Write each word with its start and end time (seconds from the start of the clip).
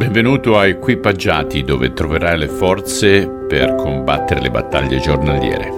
Benvenuto 0.00 0.56
a 0.56 0.66
Equipaggiati 0.66 1.62
dove 1.62 1.92
troverai 1.92 2.38
le 2.38 2.48
forze 2.48 3.28
per 3.28 3.74
combattere 3.74 4.40
le 4.40 4.50
battaglie 4.50 4.98
giornaliere. 4.98 5.68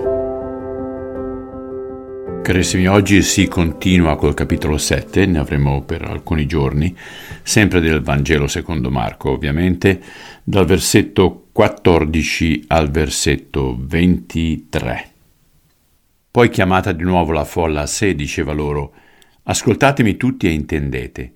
Carissimi, 2.41 2.87
oggi 2.87 3.21
si 3.23 3.49
continua 3.49 4.15
col 4.15 4.35
capitolo 4.35 4.79
7, 4.79 5.27
ne 5.27 5.41
avremo 5.41 5.83
per 5.83 6.03
alcuni 6.03 6.47
giorni, 6.47 6.97
sempre 7.43 7.81
del 7.81 8.01
Vangelo 8.01 8.47
secondo 8.47 8.93
Marco 8.93 9.31
ovviamente, 9.31 10.01
dal 10.45 10.67
versetto 10.67 11.49
14 11.51 12.67
al 12.69 12.93
versetto 12.93 13.77
23. 13.77 15.11
Poi 16.31 16.49
chiamata 16.49 16.93
di 16.93 17.03
nuovo 17.03 17.33
la 17.33 17.45
folla 17.45 17.81
a 17.81 17.87
sé, 17.87 18.15
diceva 18.15 18.53
loro, 18.53 18.95
Ascoltatemi 19.43 20.17
tutti 20.17 20.47
e 20.47 20.51
intendete. 20.51 21.33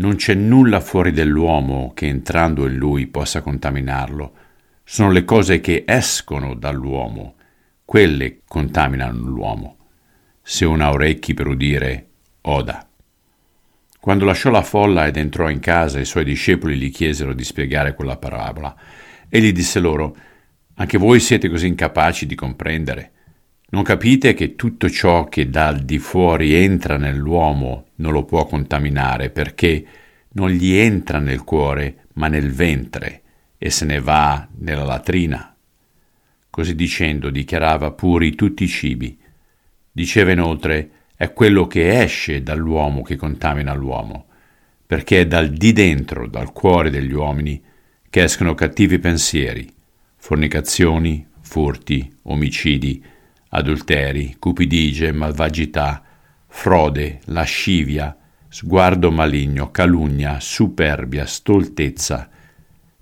Non 0.00 0.16
c'è 0.16 0.32
nulla 0.32 0.80
fuori 0.80 1.12
dell'uomo 1.12 1.92
che 1.94 2.06
entrando 2.06 2.66
in 2.66 2.76
lui 2.76 3.06
possa 3.06 3.42
contaminarlo. 3.42 4.32
Sono 4.82 5.10
le 5.10 5.26
cose 5.26 5.60
che 5.60 5.84
escono 5.86 6.54
dall'uomo, 6.54 7.34
quelle 7.84 8.40
contaminano 8.48 9.28
l'uomo. 9.28 9.76
Se 10.40 10.64
uno 10.64 10.84
ha 10.84 10.90
orecchi 10.90 11.34
per 11.34 11.48
udire, 11.48 12.06
oda. 12.40 12.88
Quando 14.00 14.24
lasciò 14.24 14.48
la 14.48 14.62
folla 14.62 15.06
ed 15.06 15.18
entrò 15.18 15.50
in 15.50 15.60
casa, 15.60 16.00
i 16.00 16.06
suoi 16.06 16.24
discepoli 16.24 16.78
gli 16.78 16.90
chiesero 16.90 17.34
di 17.34 17.44
spiegare 17.44 17.94
quella 17.94 18.16
parabola. 18.16 18.74
Egli 19.28 19.52
disse 19.52 19.80
loro, 19.80 20.16
Anche 20.76 20.96
voi 20.96 21.20
siete 21.20 21.50
così 21.50 21.66
incapaci 21.66 22.24
di 22.24 22.34
comprendere? 22.34 23.12
Non 23.72 23.84
capite 23.84 24.34
che 24.34 24.56
tutto 24.56 24.90
ciò 24.90 25.26
che 25.26 25.48
dal 25.48 25.80
di 25.80 25.98
fuori 25.98 26.54
entra 26.54 26.96
nell'uomo 26.96 27.90
non 27.96 28.12
lo 28.12 28.24
può 28.24 28.44
contaminare 28.44 29.30
perché 29.30 29.84
non 30.32 30.50
gli 30.50 30.72
entra 30.72 31.18
nel 31.18 31.42
cuore 31.42 32.06
ma 32.14 32.28
nel 32.28 32.52
ventre 32.52 33.22
e 33.58 33.70
se 33.70 33.84
ne 33.84 34.00
va 34.00 34.48
nella 34.58 34.84
latrina. 34.84 35.54
Così 36.48 36.74
dicendo 36.74 37.30
dichiarava 37.30 37.92
puri 37.92 38.34
tutti 38.34 38.64
i 38.64 38.68
cibi. 38.68 39.18
Diceva 39.92 40.32
inoltre 40.32 40.90
è 41.16 41.32
quello 41.32 41.66
che 41.66 42.00
esce 42.00 42.42
dall'uomo 42.42 43.02
che 43.02 43.16
contamina 43.16 43.74
l'uomo, 43.74 44.26
perché 44.86 45.20
è 45.20 45.26
dal 45.26 45.50
di 45.50 45.72
dentro, 45.72 46.26
dal 46.26 46.52
cuore 46.52 46.90
degli 46.90 47.12
uomini, 47.12 47.62
che 48.08 48.22
escono 48.22 48.54
cattivi 48.54 48.98
pensieri, 48.98 49.70
fornicazioni, 50.16 51.26
furti, 51.40 52.10
omicidi, 52.22 53.04
adulteri, 53.50 54.36
cupidigie, 54.38 55.12
malvagità, 55.12 56.02
frode, 56.46 57.20
lascivia, 57.26 58.16
sguardo 58.52 59.12
maligno, 59.12 59.70
calunnia, 59.70 60.40
superbia, 60.40 61.24
stoltezza. 61.24 62.28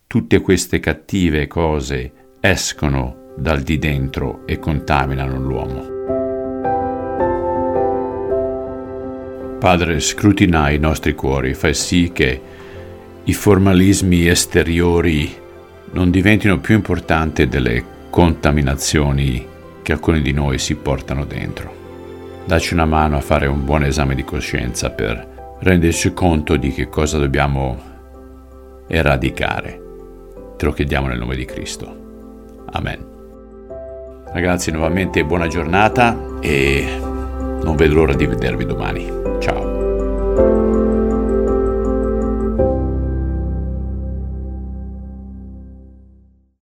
Tutte 0.07 0.41
queste 0.41 0.79
cattive 0.79 1.47
cose 1.47 2.13
escono 2.39 3.33
dal 3.35 3.63
di 3.63 3.79
dentro 3.79 4.47
e 4.47 4.59
contaminano 4.59 5.39
l'uomo. 5.39 5.97
Padre, 9.59 10.01
scrutina 10.01 10.69
i 10.69 10.79
nostri 10.79 11.15
cuori, 11.15 11.55
fai 11.55 11.73
sì 11.73 12.11
che 12.13 12.41
i 13.25 13.33
formalismi 13.33 14.29
esteriori 14.29 15.35
non 15.93 16.11
diventino 16.11 16.61
più 16.61 16.75
importanti 16.75 17.49
delle 17.49 17.83
contaminazioni 18.11 19.47
che 19.83 19.93
alcuni 19.93 20.21
di 20.21 20.33
noi 20.33 20.59
si 20.59 20.75
portano 20.75 21.25
dentro. 21.25 21.75
Dacci 22.45 22.75
una 22.75 22.85
mano 22.85 23.17
a 23.17 23.23
fare 23.23 23.47
un 23.47 23.65
buon 23.65 23.85
esame 23.85 24.15
di 24.15 24.25
coscienza 24.25 24.91
per 24.91 25.37
renderci 25.61 26.13
conto 26.13 26.57
di 26.57 26.73
che 26.73 26.89
cosa 26.89 27.19
dobbiamo 27.19 27.79
eradicare. 28.87 29.81
Te 30.57 30.65
lo 30.65 30.73
chiediamo 30.73 31.07
nel 31.07 31.19
nome 31.19 31.37
di 31.37 31.45
Cristo. 31.45 32.07
Amen. 32.73 33.07
Ragazzi, 34.33 34.71
nuovamente 34.71 35.25
buona 35.25 35.47
giornata 35.47 36.39
e 36.41 36.87
non 37.01 37.77
vedo 37.77 37.95
l'ora 37.95 38.15
di 38.15 38.27
vedervi 38.27 38.67
domani. 38.67 39.11
Ciao. 39.41 39.68